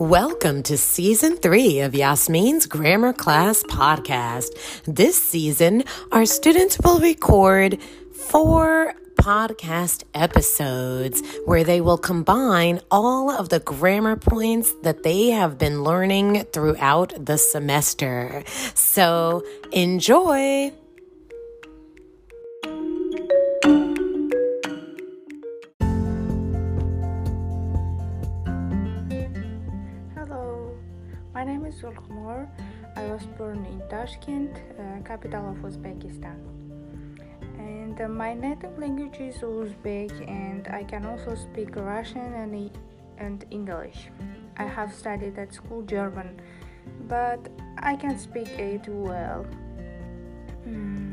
Welcome 0.00 0.62
to 0.62 0.78
season 0.78 1.36
three 1.36 1.80
of 1.80 1.94
Yasmin's 1.94 2.64
Grammar 2.64 3.12
Class 3.12 3.62
podcast. 3.64 4.46
This 4.86 5.22
season, 5.22 5.84
our 6.10 6.24
students 6.24 6.78
will 6.82 6.98
record 7.00 7.78
four 8.14 8.94
podcast 9.16 10.04
episodes 10.14 11.22
where 11.44 11.64
they 11.64 11.82
will 11.82 11.98
combine 11.98 12.80
all 12.90 13.30
of 13.30 13.50
the 13.50 13.60
grammar 13.60 14.16
points 14.16 14.72
that 14.84 15.02
they 15.02 15.32
have 15.32 15.58
been 15.58 15.84
learning 15.84 16.44
throughout 16.44 17.26
the 17.26 17.36
semester. 17.36 18.42
So 18.72 19.44
enjoy! 19.70 20.72
My 31.40 31.46
name 31.46 31.64
is 31.64 31.76
Zulkhmor. 31.76 32.46
I 32.96 33.06
was 33.06 33.24
born 33.38 33.64
in 33.64 33.80
Tashkent, 33.88 34.54
uh, 34.78 35.00
capital 35.08 35.48
of 35.48 35.56
Uzbekistan. 35.64 36.36
And 37.56 37.98
uh, 37.98 38.08
my 38.08 38.34
native 38.34 38.78
language 38.78 39.16
is 39.20 39.36
Uzbek, 39.36 40.12
and 40.28 40.68
I 40.68 40.84
can 40.84 41.06
also 41.06 41.34
speak 41.34 41.76
Russian 41.76 42.34
and, 42.34 42.54
E- 42.54 42.72
and 43.16 43.46
English. 43.50 44.10
I 44.58 44.64
have 44.64 44.92
studied 44.92 45.38
at 45.38 45.54
school 45.54 45.80
German, 45.80 46.42
but 47.08 47.48
I 47.78 47.96
can 47.96 48.18
speak 48.18 48.50
it 48.58 48.86
well. 48.86 49.46
Hmm. 50.64 51.12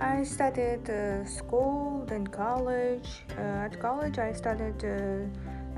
I 0.00 0.24
studied 0.24 0.88
uh, 0.88 1.26
school, 1.26 2.06
then 2.08 2.26
college. 2.26 3.26
Uh, 3.36 3.66
at 3.66 3.78
college, 3.78 4.18
I 4.18 4.32
studied 4.32 4.82
uh, 4.82 5.28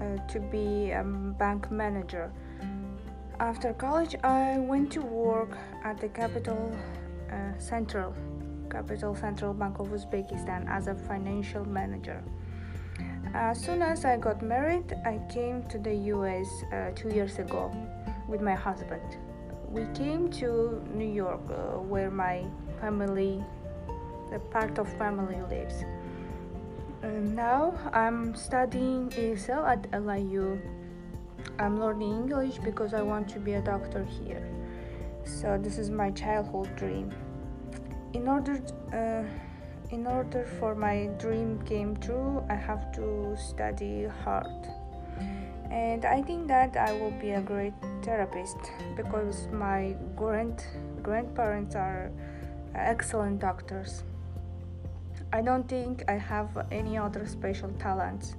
uh, 0.00 0.24
to 0.28 0.38
be 0.38 0.92
a 0.92 1.02
bank 1.02 1.72
manager. 1.72 2.30
After 3.40 3.72
college, 3.72 4.14
I 4.22 4.58
went 4.58 4.92
to 4.92 5.00
work 5.02 5.56
at 5.82 5.98
the 6.00 6.08
capital 6.08 6.70
uh, 7.32 7.58
central, 7.58 8.14
capital 8.70 9.16
central 9.16 9.52
bank 9.52 9.80
of 9.80 9.88
Uzbekistan 9.88 10.68
as 10.68 10.86
a 10.86 10.94
financial 10.94 11.64
manager. 11.64 12.22
As 13.34 13.60
soon 13.60 13.82
as 13.82 14.04
I 14.04 14.18
got 14.18 14.40
married, 14.40 14.94
I 15.04 15.18
came 15.28 15.64
to 15.64 15.78
the 15.78 15.94
US 16.14 16.46
uh, 16.72 16.90
two 16.94 17.08
years 17.08 17.40
ago 17.40 17.74
with 18.28 18.40
my 18.40 18.54
husband. 18.54 19.18
We 19.68 19.86
came 19.94 20.30
to 20.38 20.80
New 20.94 21.12
York, 21.12 21.42
uh, 21.50 21.78
where 21.82 22.12
my 22.12 22.44
family, 22.80 23.42
the 24.30 24.38
part 24.38 24.78
of 24.78 24.86
family 24.96 25.40
lives. 25.50 25.82
And 27.02 27.34
now 27.34 27.74
I'm 27.92 28.36
studying 28.36 29.10
ESL 29.10 29.66
at 29.66 30.06
LIU. 30.06 30.60
I'm 31.58 31.78
learning 31.78 32.12
English 32.12 32.58
because 32.58 32.94
I 32.94 33.02
want 33.02 33.28
to 33.30 33.38
be 33.38 33.54
a 33.54 33.60
doctor 33.60 34.04
here. 34.04 34.46
So 35.24 35.58
this 35.60 35.78
is 35.78 35.90
my 35.90 36.10
childhood 36.10 36.74
dream. 36.76 37.12
In 38.12 38.28
order, 38.28 38.60
uh, 38.92 39.24
in 39.90 40.06
order 40.06 40.44
for 40.58 40.74
my 40.74 41.06
dream 41.18 41.60
came 41.64 41.96
true, 41.96 42.44
I 42.48 42.54
have 42.54 42.92
to 42.92 43.36
study 43.36 44.06
hard. 44.24 44.68
And 45.70 46.04
I 46.04 46.22
think 46.22 46.46
that 46.48 46.76
I 46.76 46.92
will 46.92 47.10
be 47.12 47.30
a 47.32 47.40
great 47.40 47.74
therapist 48.02 48.58
because 48.96 49.48
my 49.52 49.96
grand 50.14 50.64
grandparents 51.02 51.74
are 51.74 52.10
excellent 52.74 53.40
doctors. 53.40 54.04
I 55.32 55.40
don't 55.40 55.68
think 55.68 56.04
I 56.06 56.12
have 56.12 56.66
any 56.70 56.96
other 56.96 57.26
special 57.26 57.70
talents. 57.78 58.36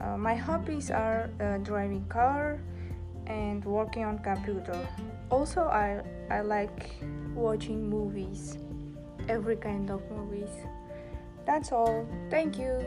Uh, 0.00 0.16
my 0.16 0.34
hobbies 0.34 0.90
are 0.90 1.30
uh, 1.40 1.58
driving 1.58 2.04
car 2.08 2.60
and 3.26 3.64
working 3.64 4.04
on 4.04 4.18
computer. 4.18 4.76
Also, 5.30 5.62
I 5.62 6.02
I 6.30 6.40
like 6.40 6.90
watching 7.34 7.88
movies, 7.88 8.58
every 9.28 9.56
kind 9.56 9.90
of 9.90 10.02
movies. 10.10 10.50
That's 11.46 11.72
all. 11.72 12.06
Thank 12.30 12.58
you. 12.58 12.84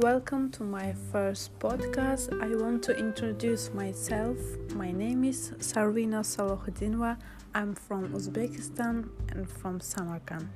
Welcome 0.00 0.50
to 0.50 0.62
my 0.62 0.94
first 1.12 1.58
podcast. 1.58 2.32
I 2.42 2.56
want 2.56 2.82
to 2.84 2.96
introduce 2.96 3.70
myself. 3.74 4.38
My 4.74 4.90
name 4.90 5.24
is 5.24 5.52
Sarvina 5.58 6.24
Salahuddinova. 6.24 7.18
I'm 7.54 7.74
from 7.74 8.08
Uzbekistan 8.08 9.10
and 9.32 9.46
from 9.46 9.78
Samarkand. 9.78 10.48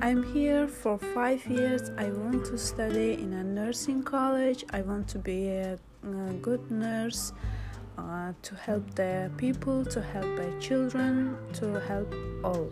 I'm 0.00 0.22
here 0.32 0.66
for 0.66 0.96
five 0.96 1.44
years. 1.46 1.90
I 1.98 2.08
want 2.08 2.46
to 2.46 2.56
study 2.56 3.12
in 3.12 3.34
a 3.34 3.44
nursing 3.44 4.02
college. 4.02 4.64
I 4.70 4.80
want 4.80 5.08
to 5.08 5.18
be 5.18 5.48
a, 5.48 5.78
a 6.02 6.32
good 6.40 6.70
nurse 6.70 7.34
uh, 7.98 8.32
to 8.40 8.54
help 8.54 8.94
the 8.94 9.30
people, 9.36 9.84
to 9.84 10.00
help 10.00 10.36
the 10.36 10.56
children, 10.58 11.36
to 11.60 11.80
help 11.80 12.14
all. 12.42 12.70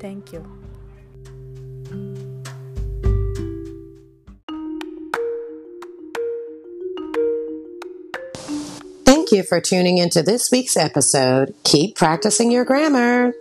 Thank 0.00 0.32
you. 0.32 0.65
Thank 9.26 9.38
you 9.38 9.42
for 9.42 9.60
tuning 9.60 9.98
into 9.98 10.22
this 10.22 10.52
week's 10.52 10.76
episode. 10.76 11.52
Keep 11.64 11.96
practicing 11.96 12.52
your 12.52 12.64
grammar. 12.64 13.32